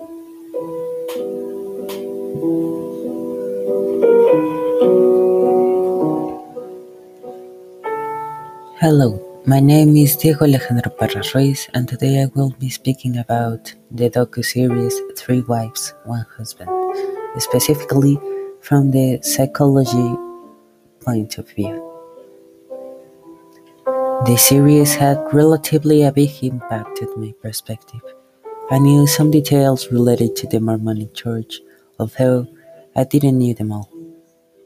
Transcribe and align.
Hello, 0.00 0.08
my 9.44 9.60
name 9.60 9.94
is 9.96 10.16
Diego 10.16 10.46
Alejandro 10.46 10.90
Parras 10.92 11.34
Ruiz, 11.34 11.68
and 11.74 11.86
today 11.86 12.22
I 12.22 12.26
will 12.34 12.54
be 12.58 12.70
speaking 12.70 13.18
about 13.18 13.74
the 13.90 14.08
docu-series 14.08 14.98
Three 15.18 15.42
Wives, 15.42 15.92
One 16.06 16.24
Husband, 16.34 16.70
specifically 17.36 18.18
from 18.62 18.90
the 18.92 19.20
psychology 19.20 20.16
point 21.04 21.36
of 21.36 21.46
view. 21.50 21.76
The 24.24 24.36
series 24.38 24.94
had 24.94 25.18
relatively 25.34 26.04
a 26.04 26.12
big 26.12 26.42
impact 26.42 27.02
on 27.02 27.20
my 27.20 27.34
perspective. 27.42 28.00
I 28.72 28.78
knew 28.78 29.04
some 29.04 29.32
details 29.32 29.90
related 29.90 30.36
to 30.36 30.46
the 30.46 30.60
Mormonic 30.60 31.12
Church, 31.12 31.60
although 31.98 32.46
I 32.94 33.02
didn't 33.02 33.36
know 33.36 33.52
them 33.52 33.72
all. 33.72 33.90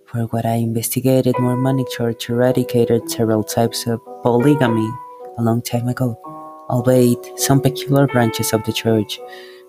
For 0.05 0.25
what 0.25 0.45
I 0.45 0.57
investigated, 0.57 1.39
Mormonic 1.39 1.89
Church 1.89 2.29
eradicated 2.29 3.09
several 3.09 3.43
types 3.43 3.87
of 3.87 4.01
polygamy 4.23 4.91
a 5.39 5.43
long 5.43 5.63
time 5.63 5.89
ago, 5.89 6.21
albeit 6.69 7.41
some 7.41 7.63
peculiar 7.63 8.07
branches 8.07 8.53
of 8.53 8.63
the 8.65 8.75
church, 8.75 9.19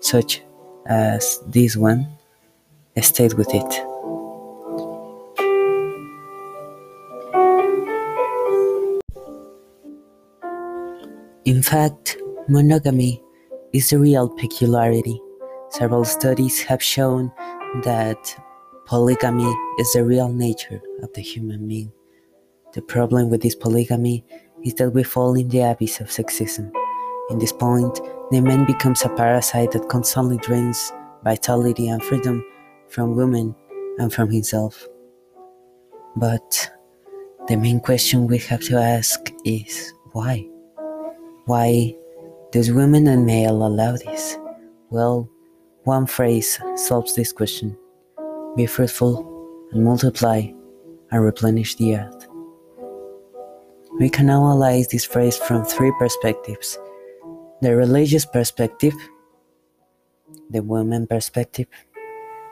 such 0.00 0.42
as 0.84 1.40
this 1.46 1.74
one, 1.74 2.06
stayed 3.00 3.32
with 3.32 3.48
it. 3.54 3.72
In 11.46 11.62
fact, 11.62 12.18
monogamy 12.48 13.22
is 13.76 13.92
a 13.92 13.98
real 13.98 14.26
peculiarity. 14.26 15.20
Several 15.68 16.02
studies 16.02 16.62
have 16.62 16.82
shown 16.82 17.30
that 17.84 18.34
Polygamy 18.86 19.54
is 19.78 19.92
the 19.92 20.02
real 20.02 20.32
nature 20.32 20.80
of 21.02 21.12
the 21.12 21.20
human 21.20 21.68
being. 21.68 21.92
The 22.72 22.80
problem 22.80 23.28
with 23.28 23.42
this 23.42 23.54
polygamy 23.54 24.24
is 24.64 24.74
that 24.74 24.90
we 24.90 25.02
fall 25.02 25.34
in 25.34 25.48
the 25.48 25.60
abyss 25.60 26.00
of 26.00 26.06
sexism. 26.06 26.72
In 27.28 27.38
this 27.38 27.52
point, 27.52 28.00
the 28.30 28.40
man 28.40 28.64
becomes 28.64 29.04
a 29.04 29.10
parasite 29.10 29.72
that 29.72 29.90
constantly 29.90 30.38
drains 30.38 30.90
vitality 31.22 31.88
and 31.88 32.02
freedom 32.02 32.42
from 32.88 33.14
women 33.14 33.54
and 33.98 34.10
from 34.10 34.30
himself. 34.30 34.86
But 36.16 36.70
the 37.46 37.56
main 37.56 37.80
question 37.80 38.26
we 38.26 38.38
have 38.38 38.62
to 38.62 38.78
ask 38.78 39.30
is 39.44 39.92
why? 40.12 40.46
Why 41.44 41.94
does 42.56 42.72
women 42.72 43.06
and 43.06 43.26
male 43.26 43.66
allow 43.66 43.92
this? 43.98 44.38
Well, 44.88 45.28
one 45.84 46.06
phrase 46.06 46.58
solves 46.74 47.14
this 47.14 47.30
question. 47.30 47.76
Be 48.56 48.64
fruitful 48.64 49.20
and 49.72 49.84
multiply 49.84 50.50
and 51.10 51.22
replenish 51.22 51.74
the 51.74 51.96
earth. 51.96 52.26
We 54.00 54.08
can 54.08 54.30
analyze 54.30 54.88
this 54.88 55.04
phrase 55.04 55.36
from 55.36 55.66
three 55.66 55.92
perspectives 55.98 56.78
the 57.60 57.76
religious 57.76 58.24
perspective, 58.24 58.94
the 60.48 60.62
woman 60.62 61.06
perspective, 61.06 61.66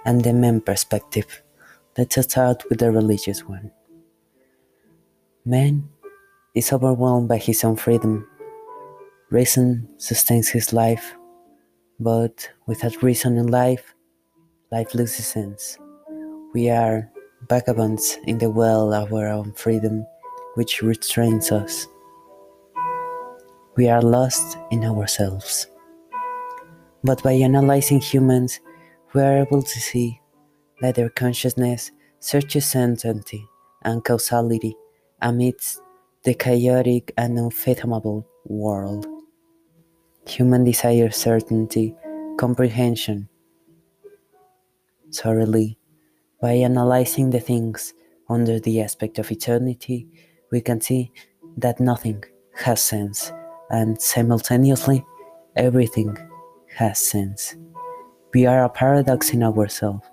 and 0.04 0.22
the 0.22 0.34
man 0.34 0.60
perspective. 0.60 1.42
Let's 1.96 2.20
start 2.20 2.62
with 2.68 2.80
the 2.80 2.92
religious 2.92 3.42
one. 3.48 3.72
Man 5.46 5.88
is 6.54 6.74
overwhelmed 6.74 7.28
by 7.28 7.38
his 7.38 7.64
own 7.64 7.76
freedom. 7.76 8.28
Reason 9.30 9.88
sustains 9.96 10.48
his 10.48 10.72
life, 10.72 11.14
but 11.98 12.50
without 12.66 13.02
reason 13.02 13.36
in 13.36 13.46
life, 13.46 13.94
life 14.70 14.94
loses 14.94 15.26
sense. 15.26 15.78
We 16.52 16.70
are 16.70 17.10
vagabonds 17.48 18.18
in 18.26 18.38
the 18.38 18.50
well 18.50 18.92
of 18.92 19.12
our 19.12 19.28
own 19.28 19.52
freedom, 19.54 20.06
which 20.54 20.82
restrains 20.82 21.50
us. 21.50 21.86
We 23.76 23.88
are 23.88 24.02
lost 24.02 24.58
in 24.70 24.84
ourselves. 24.84 25.66
But 27.02 27.22
by 27.22 27.32
analyzing 27.32 28.00
humans, 28.00 28.60
we 29.14 29.22
are 29.22 29.38
able 29.38 29.62
to 29.62 29.80
see 29.80 30.20
that 30.80 30.94
their 30.96 31.08
consciousness 31.08 31.90
searches 32.20 32.66
certainty 32.66 33.46
and 33.82 34.04
causality 34.04 34.76
amidst 35.22 35.80
the 36.24 36.34
chaotic 36.34 37.12
and 37.16 37.38
unfathomable 37.38 38.26
world. 38.46 39.13
Human 40.26 40.64
desire 40.64 41.10
certainty, 41.10 41.94
comprehension. 42.38 43.28
Sorely, 45.10 45.78
by 46.40 46.52
analyzing 46.52 47.30
the 47.30 47.40
things 47.40 47.94
under 48.28 48.58
the 48.58 48.80
aspect 48.80 49.18
of 49.18 49.30
eternity, 49.30 50.08
we 50.50 50.60
can 50.60 50.80
see 50.80 51.12
that 51.58 51.78
nothing 51.78 52.24
has 52.54 52.82
sense, 52.82 53.32
and 53.70 54.00
simultaneously, 54.00 55.04
everything 55.56 56.16
has 56.74 56.98
sense. 56.98 57.56
We 58.32 58.46
are 58.46 58.64
a 58.64 58.68
paradox 58.68 59.30
in 59.30 59.42
ourselves. 59.42 60.06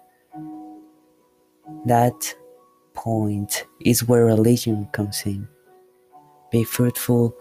That 1.86 2.36
point 2.94 3.66
is 3.80 4.08
where 4.08 4.26
religion 4.26 4.88
comes 4.92 5.24
in. 5.26 5.48
Be 6.52 6.64
fruitful 6.64 7.34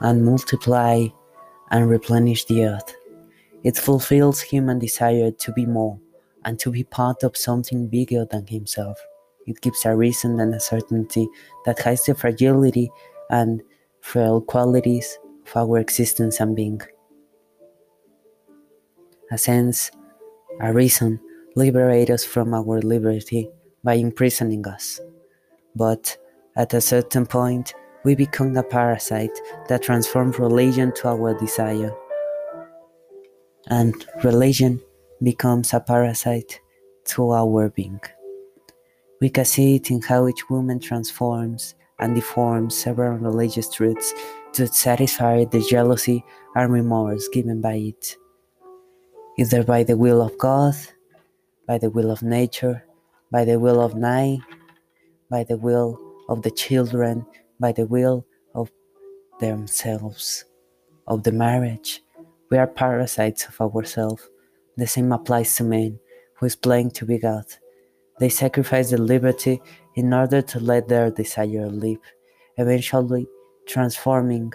and 0.00 0.24
multiply 0.24 1.08
and 1.72 1.90
replenish 1.90 2.44
the 2.44 2.66
earth. 2.66 2.94
It 3.64 3.76
fulfills 3.76 4.40
human 4.40 4.78
desire 4.78 5.30
to 5.30 5.52
be 5.52 5.66
more 5.66 5.98
and 6.44 6.58
to 6.60 6.70
be 6.70 6.84
part 6.84 7.22
of 7.22 7.36
something 7.36 7.88
bigger 7.88 8.24
than 8.24 8.46
himself. 8.46 8.98
It 9.46 9.60
gives 9.60 9.84
a 9.84 9.96
reason 9.96 10.38
and 10.38 10.54
a 10.54 10.60
certainty 10.60 11.28
that 11.64 11.80
hides 11.80 12.04
the 12.04 12.14
fragility 12.14 12.90
and 13.30 13.62
frail 14.00 14.40
qualities 14.40 15.18
of 15.46 15.56
our 15.56 15.78
existence 15.78 16.40
and 16.40 16.54
being. 16.54 16.80
A 19.30 19.38
sense, 19.38 19.90
a 20.60 20.72
reason, 20.72 21.18
liberate 21.56 22.10
us 22.10 22.24
from 22.24 22.54
our 22.54 22.80
liberty 22.80 23.48
by 23.82 23.94
imprisoning 23.94 24.66
us. 24.66 25.00
But 25.74 26.16
at 26.56 26.74
a 26.74 26.80
certain 26.80 27.26
point, 27.26 27.74
we 28.04 28.14
become 28.14 28.56
a 28.56 28.62
parasite 28.62 29.38
that 29.68 29.82
transforms 29.82 30.38
religion 30.38 30.92
to 30.94 31.08
our 31.08 31.34
desire. 31.38 31.94
And 33.68 33.94
religion 34.24 34.80
becomes 35.22 35.72
a 35.72 35.80
parasite 35.80 36.60
to 37.04 37.30
our 37.30 37.68
being. 37.68 38.00
We 39.20 39.30
can 39.30 39.44
see 39.44 39.76
it 39.76 39.90
in 39.90 40.02
how 40.02 40.26
each 40.26 40.50
woman 40.50 40.80
transforms 40.80 41.76
and 42.00 42.14
deforms 42.14 42.76
several 42.76 43.18
religious 43.18 43.68
truths 43.70 44.12
to 44.54 44.66
satisfy 44.66 45.44
the 45.44 45.60
jealousy 45.60 46.24
and 46.56 46.72
remorse 46.72 47.28
given 47.28 47.60
by 47.60 47.74
it, 47.74 48.16
either 49.38 49.62
by 49.62 49.84
the 49.84 49.96
will 49.96 50.20
of 50.20 50.36
God, 50.38 50.74
by 51.68 51.78
the 51.78 51.90
will 51.90 52.10
of 52.10 52.22
nature, 52.22 52.84
by 53.30 53.44
the 53.44 53.60
will 53.60 53.80
of 53.80 53.94
night, 53.94 54.40
by 55.30 55.44
the 55.44 55.56
will 55.56 55.98
of 56.28 56.42
the 56.42 56.50
children, 56.50 57.24
by 57.62 57.72
the 57.72 57.86
will 57.86 58.26
of 58.54 58.70
themselves, 59.40 60.44
of 61.06 61.22
the 61.22 61.32
marriage. 61.32 62.02
We 62.50 62.58
are 62.58 62.66
parasites 62.66 63.46
of 63.46 63.74
ourselves 63.74 64.28
the 64.76 64.86
same 64.86 65.12
applies 65.12 65.54
to 65.56 65.64
men 65.64 65.98
who 66.34 66.46
is 66.46 66.56
playing 66.56 66.90
to 66.92 67.06
be 67.06 67.18
God. 67.18 67.44
They 68.18 68.28
sacrifice 68.28 68.90
their 68.90 68.98
liberty 68.98 69.60
in 69.94 70.12
order 70.12 70.42
to 70.42 70.60
let 70.60 70.88
their 70.88 71.10
desire 71.10 71.68
live, 71.68 72.00
eventually 72.56 73.26
transforming 73.66 74.52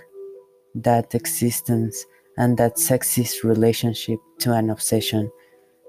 that 0.75 1.15
existence 1.15 2.05
and 2.37 2.57
that 2.57 2.75
sexist 2.75 3.43
relationship 3.43 4.19
to 4.39 4.53
an 4.53 4.69
obsession, 4.69 5.31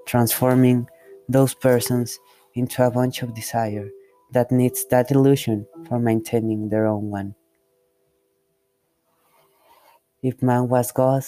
transforming 0.05 0.87
those 1.27 1.53
persons 1.53 2.19
into 2.55 2.85
a 2.85 2.91
bunch 2.91 3.21
of 3.21 3.33
desire 3.33 3.89
that 4.31 4.51
needs 4.51 4.85
that 4.85 5.11
illusion 5.11 5.65
for 5.87 5.99
maintaining 5.99 6.69
their 6.69 6.85
own 6.85 7.09
one. 7.09 7.35
If 10.21 10.41
man 10.41 10.67
was 10.67 10.91
God, 10.91 11.23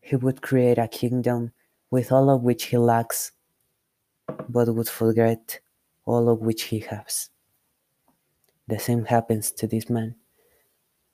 he 0.00 0.16
would 0.16 0.42
create 0.42 0.78
a 0.78 0.88
kingdom 0.88 1.52
with 1.90 2.12
all 2.12 2.30
of 2.30 2.42
which 2.42 2.64
he 2.64 2.76
lacks, 2.76 3.32
but 4.48 4.72
would 4.74 4.88
forget 4.88 5.60
all 6.04 6.28
of 6.28 6.40
which 6.40 6.64
he 6.64 6.80
has. 6.80 7.30
The 8.68 8.78
same 8.78 9.06
happens 9.06 9.50
to 9.52 9.66
this 9.66 9.88
man. 9.90 10.14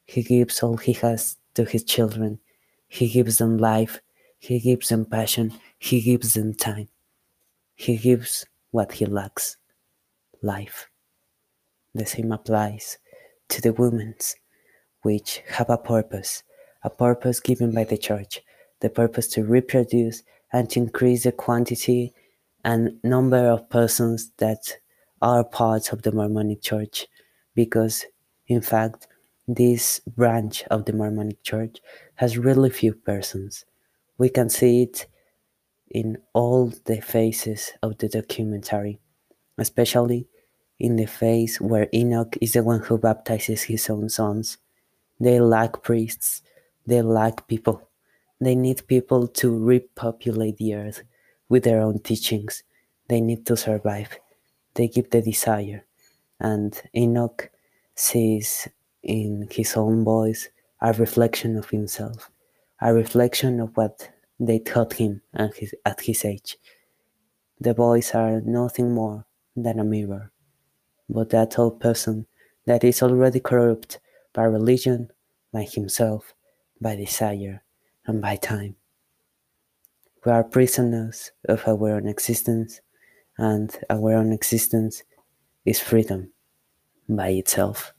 He 0.05 0.23
gives 0.23 0.63
all 0.63 0.77
he 0.77 0.93
has 0.95 1.37
to 1.55 1.65
his 1.65 1.85
children. 1.85 2.41
He 2.89 3.09
gives 3.09 3.39
them 3.39 3.59
life. 3.59 4.01
He 4.39 4.61
gives 4.61 4.89
them 4.89 5.05
passion. 5.05 5.53
He 5.79 6.01
gives 6.01 6.35
them 6.35 6.55
time. 6.55 6.89
He 7.75 7.97
gives 7.97 8.47
what 8.71 8.93
he 8.93 9.07
lacks 9.07 9.57
life. 10.43 10.89
The 11.95 12.07
same 12.07 12.33
applies 12.33 12.99
to 13.49 13.61
the 13.61 13.73
women's, 13.73 14.37
which 15.03 15.43
have 15.49 15.71
a 15.71 15.79
purpose, 15.79 16.43
a 16.83 16.91
purpose 16.91 17.41
given 17.41 17.73
by 17.73 17.85
the 17.85 17.99
church, 17.99 18.43
the 18.81 18.91
purpose 18.91 19.29
to 19.29 19.45
reproduce 19.45 20.23
and 20.53 20.69
to 20.71 20.81
increase 20.81 21.25
the 21.25 21.33
quantity 21.33 22.13
and 22.65 22.99
number 23.03 23.49
of 23.51 23.69
persons 23.71 24.31
that 24.39 24.79
are 25.21 25.45
part 25.45 25.93
of 25.93 26.03
the 26.03 26.13
Mormonic 26.13 26.63
Church 26.63 27.07
because, 27.55 28.05
in 28.47 28.61
fact, 28.61 29.09
this 29.47 30.01
branch 30.01 30.63
of 30.65 30.85
the 30.85 30.93
Mormonic 30.93 31.43
Church 31.43 31.79
has 32.17 32.39
really 32.39 32.71
few 32.71 32.93
persons. 32.93 33.65
We 34.19 34.29
can 34.29 34.51
see 34.51 34.83
it 34.83 35.07
in 35.91 36.19
all 36.35 36.73
the 36.85 37.01
phases 37.01 37.73
of 37.83 37.99
the 37.99 38.09
documentary, 38.09 39.01
especially 39.59 40.27
in 40.79 40.97
the 40.97 41.07
phase 41.07 41.61
where 41.61 41.89
Enoch 41.93 42.37
is 42.41 42.53
the 42.53 42.63
one 42.63 42.81
who 42.81 42.99
baptizes 42.99 43.63
his 43.63 43.91
own 43.91 44.09
sons. 44.09 44.59
They 45.21 45.41
lack 45.41 45.83
priests, 45.83 46.43
they 46.87 47.03
lack 47.03 47.49
people. 47.49 47.89
They 48.41 48.55
need 48.55 48.87
people 48.87 49.27
to 49.27 49.59
repopulate 49.59 50.59
the 50.59 50.75
earth 50.75 51.03
with 51.49 51.65
their 51.65 51.81
own 51.81 51.99
teachings. 51.99 52.63
They 53.09 53.21
need 53.21 53.45
to 53.47 53.57
survive. 53.57 54.19
They 54.75 54.87
give 54.87 55.11
the 55.11 55.21
desire. 55.21 55.85
And 56.39 56.81
Enoch 56.95 57.51
sees 57.97 58.69
in 59.03 59.49
his 59.51 59.77
own 59.77 60.05
voice 60.05 60.49
a 60.81 60.93
reflection 60.93 61.57
of 61.57 61.71
himself, 61.71 62.31
a 62.81 62.95
reflection 62.95 63.59
of 63.59 63.77
what 63.77 64.09
they 64.39 64.61
taught 64.61 64.93
him 64.93 65.23
at 65.35 65.57
his, 65.57 65.75
at 65.85 66.01
his 66.03 66.25
age. 66.25 66.59
The 67.61 67.75
boys 67.75 68.13
are 68.15 68.41
nothing 68.41 68.95
more 68.95 69.27
than 69.63 69.79
a 69.79 69.85
mirror, 69.85 70.31
but 71.09 71.31
that 71.31 71.59
old 71.59 71.81
person 71.81 72.27
that 72.67 72.85
is 72.85 73.03
already 73.03 73.41
corrupt 73.41 73.99
by 74.33 74.45
religion, 74.45 75.11
by 75.53 75.63
himself, 75.63 76.35
by 76.81 76.97
desire, 76.97 77.63
and 78.07 78.21
by 78.21 78.37
time. 78.37 78.77
We 80.25 80.33
are 80.33 80.45
prisoners 80.45 81.33
of 81.49 81.67
our 81.67 81.91
own 81.95 82.09
existence, 82.09 82.81
and 83.37 83.75
our 83.89 84.15
own 84.15 84.33
existence 84.33 85.03
is 85.65 85.81
freedom 85.81 86.33
by 87.09 87.29
itself. 87.31 87.95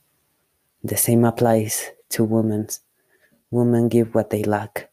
The 0.84 0.96
same 0.96 1.24
applies 1.24 1.90
to 2.10 2.24
women. 2.24 2.68
Women 3.50 3.88
give 3.88 4.14
what 4.14 4.30
they 4.30 4.44
lack. 4.44 4.90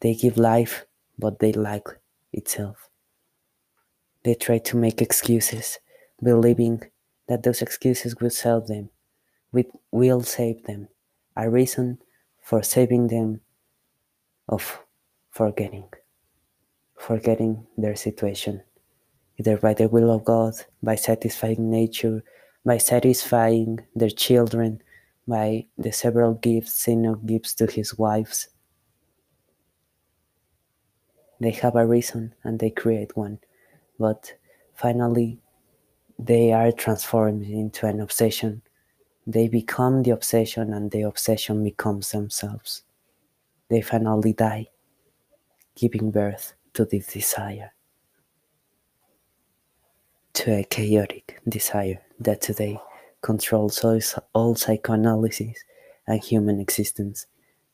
They 0.00 0.14
give 0.14 0.38
life, 0.38 0.86
but 1.18 1.38
they 1.40 1.52
lack 1.52 1.82
itself. 2.32 2.88
They 4.24 4.34
try 4.34 4.58
to 4.58 4.76
make 4.76 5.02
excuses, 5.02 5.78
believing 6.22 6.82
that 7.28 7.42
those 7.42 7.62
excuses 7.62 8.16
will 8.16 8.30
save 8.30 8.66
them, 8.66 8.90
will 9.90 10.22
save 10.22 10.64
them, 10.64 10.88
a 11.36 11.48
reason 11.48 11.98
for 12.42 12.62
saving 12.62 13.08
them 13.08 13.40
of 14.48 14.80
forgetting, 15.30 15.88
forgetting 16.96 17.66
their 17.76 17.94
situation, 17.94 18.62
either 19.38 19.56
by 19.56 19.74
the 19.74 19.88
will 19.88 20.10
of 20.10 20.24
God, 20.24 20.54
by 20.82 20.94
satisfying 20.94 21.70
nature, 21.70 22.24
by 22.64 22.78
satisfying 22.78 23.80
their 23.94 24.10
children, 24.10 24.82
by 25.26 25.66
the 25.76 25.92
several 25.92 26.34
gifts 26.34 26.88
Enoch 26.88 27.24
gives 27.26 27.54
to 27.54 27.66
his 27.66 27.96
wives. 27.98 28.48
They 31.40 31.50
have 31.50 31.76
a 31.76 31.86
reason 31.86 32.34
and 32.42 32.58
they 32.58 32.70
create 32.70 33.16
one, 33.16 33.38
but 33.98 34.32
finally 34.74 35.38
they 36.18 36.52
are 36.52 36.72
transformed 36.72 37.44
into 37.44 37.86
an 37.86 38.00
obsession. 38.00 38.62
They 39.26 39.48
become 39.48 40.02
the 40.02 40.10
obsession 40.10 40.72
and 40.72 40.90
the 40.90 41.02
obsession 41.02 41.62
becomes 41.64 42.10
themselves 42.12 42.82
they 43.68 43.82
finally 43.82 44.32
die, 44.32 44.68
giving 45.74 46.10
birth 46.10 46.54
to 46.74 46.84
this 46.84 47.06
desire, 47.08 47.72
to 50.32 50.52
a 50.52 50.64
chaotic 50.64 51.40
desire 51.48 52.00
that 52.20 52.40
today 52.40 52.80
controls 53.20 53.84
all 54.34 54.54
psychoanalysis 54.54 55.56
and 56.06 56.22
human 56.22 56.60
existence. 56.60 57.26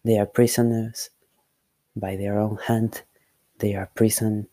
They 0.04 0.18
are 0.18 0.26
prisoners 0.26 1.10
by 1.94 2.16
their 2.16 2.38
own 2.38 2.58
hand. 2.66 3.02
They 3.58 3.74
are 3.74 3.90
prison. 3.94 4.48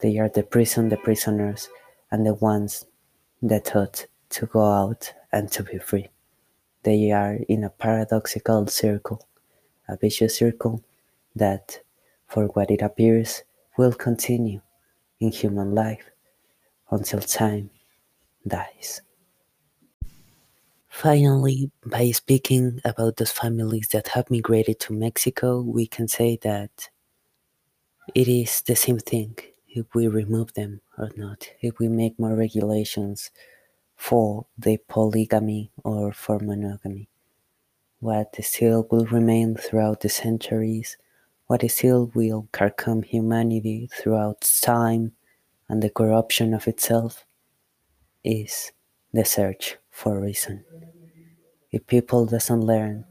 They 0.00 0.18
are 0.18 0.28
the 0.28 0.42
prison, 0.42 0.90
the 0.90 0.96
prisoners, 0.98 1.68
and 2.10 2.26
the 2.26 2.34
ones 2.34 2.84
that 3.42 3.66
thought 3.66 4.06
to 4.30 4.46
go 4.46 4.64
out 4.64 5.12
and 5.32 5.50
to 5.52 5.62
be 5.62 5.78
free. 5.78 6.08
They 6.84 7.10
are 7.10 7.38
in 7.48 7.64
a 7.64 7.70
paradoxical 7.70 8.66
circle 8.66 9.26
a 9.88 9.96
vicious 9.96 10.36
circle 10.36 10.82
that, 11.34 11.80
for 12.26 12.46
what 12.48 12.70
it 12.70 12.82
appears, 12.82 13.42
will 13.76 13.92
continue 13.92 14.60
in 15.20 15.30
human 15.30 15.74
life 15.74 16.10
until 16.90 17.20
time 17.20 17.70
dies. 18.46 19.00
Finally, 20.88 21.70
by 21.86 22.10
speaking 22.10 22.80
about 22.84 23.16
those 23.16 23.32
families 23.32 23.88
that 23.88 24.08
have 24.08 24.30
migrated 24.30 24.78
to 24.78 24.92
Mexico, 24.92 25.60
we 25.60 25.86
can 25.86 26.06
say 26.06 26.38
that 26.42 26.90
it 28.14 28.28
is 28.28 28.62
the 28.62 28.76
same 28.76 28.98
thing 28.98 29.36
if 29.74 29.86
we 29.94 30.08
remove 30.08 30.52
them 30.54 30.80
or 30.98 31.10
not, 31.16 31.48
if 31.60 31.78
we 31.78 31.88
make 31.88 32.18
more 32.18 32.34
regulations 32.34 33.30
for 33.96 34.46
the 34.58 34.78
polygamy 34.88 35.70
or 35.84 36.12
for 36.12 36.38
monogamy 36.38 37.08
what 38.02 38.34
still 38.44 38.84
will 38.90 39.06
remain 39.06 39.54
throughout 39.54 40.00
the 40.00 40.08
centuries, 40.08 40.96
what 41.46 41.62
still 41.70 42.10
will 42.14 42.48
carcome 42.50 43.00
humanity 43.00 43.88
throughout 43.92 44.40
time 44.60 45.12
and 45.68 45.80
the 45.80 45.88
corruption 45.88 46.52
of 46.52 46.66
itself, 46.66 47.24
is 48.24 48.72
the 49.12 49.24
search 49.24 49.76
for 49.88 50.20
reason. 50.20 50.64
If 51.70 51.86
people 51.86 52.26
doesn't 52.26 52.62
learn 52.62 53.04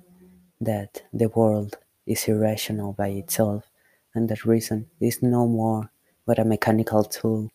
that 0.60 1.04
the 1.14 1.30
world 1.30 1.78
is 2.06 2.28
irrational 2.28 2.92
by 2.92 3.08
itself 3.08 3.72
and 4.14 4.28
that 4.28 4.44
reason 4.44 4.88
is 5.00 5.24
no 5.24 5.48
more 5.48 5.90
but 6.26 6.40
a 6.40 6.46
mechanical 6.46 7.04
tool 7.04 7.52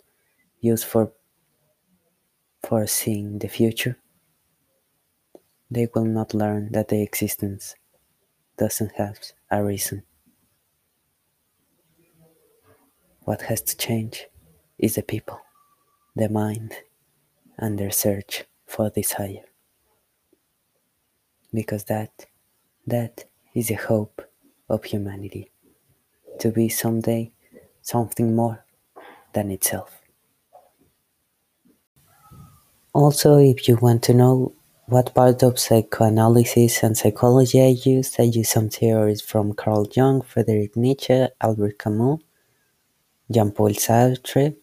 used 0.61 0.85
for 0.85 1.13
foreseeing 2.63 3.39
the 3.39 3.49
future, 3.49 3.99
they 5.71 5.89
will 5.95 6.05
not 6.05 6.35
learn 6.35 6.73
that 6.73 6.89
their 6.89 7.03
existence 7.03 7.75
doesn't 8.57 8.93
have 8.97 9.19
a 9.51 9.63
reason. 9.63 10.03
What 13.21 13.43
has 13.43 13.61
to 13.63 13.77
change 13.77 14.27
is 14.79 14.95
the 14.95 15.03
people, 15.03 15.41
the 16.15 16.29
mind, 16.29 16.75
and 17.59 17.79
their 17.79 17.91
search 17.91 18.45
for 18.67 18.91
desire. 18.91 19.45
Because 21.53 21.85
that, 21.85 22.27
that 22.87 23.25
is 23.55 23.69
the 23.69 23.75
hope 23.75 24.23
of 24.69 24.85
humanity, 24.85 25.51
to 26.39 26.51
be 26.51 26.69
someday 26.69 27.33
something 27.83 28.35
more 28.35 28.66
than 29.37 29.51
itself. 29.51 30.01
Also, 32.93 33.37
if 33.37 33.69
you 33.69 33.77
want 33.77 34.03
to 34.05 34.15
know 34.15 34.55
what 34.87 35.15
part 35.15 35.43
of 35.43 35.59
psychoanalysis 35.59 36.83
and 36.83 36.97
psychology 36.97 37.61
I 37.61 37.77
use? 37.91 38.19
I 38.19 38.23
use 38.23 38.49
some 38.49 38.71
theories 38.71 39.21
from 39.21 39.53
Carl 39.53 39.87
Jung, 39.93 40.23
Friedrich 40.23 40.77
Nietzsche, 40.77 41.27
Albert 41.41 41.79
Camus, 41.79 42.21
Jean-Paul 43.31 43.75
Sartre, 43.75 44.57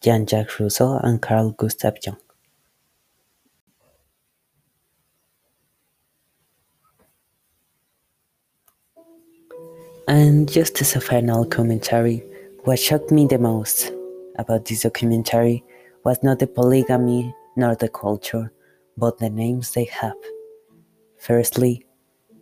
Jean-Jacques 0.00 0.60
Rousseau, 0.60 1.00
and 1.02 1.20
Carl 1.20 1.50
Gustav 1.50 1.96
Jung. 2.04 2.18
And 10.06 10.48
just 10.48 10.80
as 10.80 10.94
a 10.94 11.00
final 11.00 11.44
commentary, 11.44 12.22
what 12.64 12.78
shocked 12.78 13.10
me 13.10 13.26
the 13.26 13.38
most 13.38 13.92
about 14.40 14.64
this 14.64 14.82
documentary 14.82 15.62
was 16.04 16.22
not 16.22 16.38
the 16.38 16.46
polygamy 16.46 17.34
nor 17.56 17.74
the 17.74 17.88
culture, 17.88 18.52
but 18.96 19.18
the 19.18 19.30
names 19.30 19.72
they 19.72 19.84
have. 19.84 20.16
Firstly, 21.18 21.86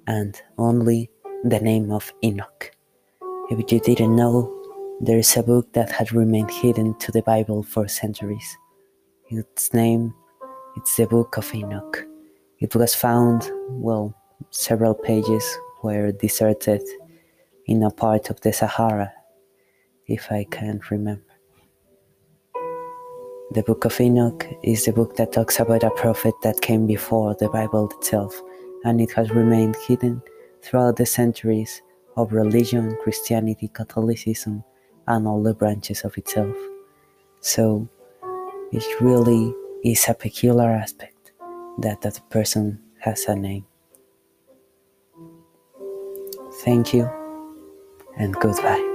and 0.07 0.41
only 0.57 1.11
the 1.45 1.61
name 1.61 1.91
of 1.91 2.13
Enoch. 2.25 2.71
If 3.51 3.73
you 3.73 3.81
didn't 3.81 4.17
know, 4.17 4.55
there 5.01 5.19
is 5.19 5.37
a 5.37 5.43
book 5.43 5.73
that 5.75 5.91
had 5.91 6.13
remained 6.13 6.51
hidden 6.51 6.99
to 6.99 7.13
the 7.13 7.23
Bible 7.23 7.63
for 7.63 7.87
centuries. 7.89 8.57
Its 9.31 9.73
name, 9.75 10.15
it's 10.77 10.97
the 10.97 11.07
Book 11.07 11.37
of 11.37 11.55
Enoch. 11.55 12.05
It 12.59 12.75
was 12.75 12.95
found, 12.95 13.51
well, 13.69 14.15
several 14.51 14.95
pages 14.95 15.45
were 15.83 16.13
deserted 16.13 16.83
in 17.67 17.83
a 17.83 17.91
part 17.91 18.31
of 18.31 18.41
the 18.41 18.53
Sahara, 18.53 19.13
if 20.07 20.33
I 20.33 20.45
can't 20.45 20.91
remember. 20.91 21.28
The 23.51 23.63
book 23.63 23.87
of 23.87 23.99
Enoch 23.99 24.47
is 24.63 24.85
the 24.85 24.93
book 24.93 25.17
that 25.17 25.33
talks 25.33 25.59
about 25.59 25.83
a 25.83 25.91
prophet 25.91 26.35
that 26.43 26.61
came 26.61 26.87
before 26.87 27.35
the 27.35 27.49
Bible 27.49 27.89
itself, 27.97 28.39
and 28.85 29.01
it 29.01 29.11
has 29.13 29.31
remained 29.31 29.75
hidden 29.87 30.23
throughout 30.63 30.97
the 30.97 31.07
centuries 31.07 31.81
of 32.19 32.35
religion, 32.35 32.95
Christianity, 33.03 33.69
Catholicism, 33.69 34.63
and 35.07 35.27
all 35.27 35.43
the 35.43 35.55
branches 35.55 36.03
of 36.05 36.19
itself. 36.19 36.55
So 37.41 37.89
it 38.71 38.85
really 39.01 39.55
is 39.83 40.05
a 40.09 40.15
peculiar 40.15 40.69
aspect 40.69 41.33
that 41.79 42.03
that 42.03 42.21
person 42.29 42.79
has 42.99 43.25
a 43.27 43.35
name. 43.35 43.65
Thank 46.65 46.93
you 46.93 47.09
and 48.19 48.35
goodbye. 48.35 48.88